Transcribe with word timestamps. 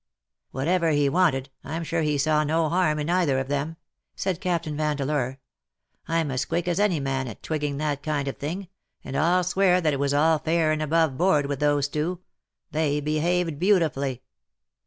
^^" 0.01 0.03
Whatever 0.49 0.89
he 0.89 1.11
wafited, 1.11 1.49
Fm 1.63 1.85
sure 1.85 2.01
he 2.01 2.17
saw 2.17 2.43
no 2.43 2.69
harm 2.69 2.97
in 2.97 3.07
either 3.07 3.37
of 3.37 3.49
them,^^ 3.49 3.75
said 4.15 4.41
Captain 4.41 4.75
Vandeleur." 4.75 5.37
Fm 6.09 6.31
as 6.33 6.45
quick 6.45 6.67
as 6.67 6.79
any 6.79 6.99
man 6.99 7.27
at 7.27 7.43
twigging 7.43 7.77
that 7.77 8.01
kind 8.01 8.27
of 8.27 8.37
thing, 8.37 8.67
and 9.03 9.15
1^11 9.15 9.45
swear 9.47 9.79
that 9.79 9.93
it 9.93 9.99
was 9.99 10.11
all 10.11 10.39
fair 10.39 10.71
and 10.71 10.81
above 10.81 11.19
board 11.19 11.45
with 11.45 11.59
those 11.59 11.87
two; 11.87 12.19
they 12.71 12.99
behaved 12.99 13.59
beautifully." 13.59 14.23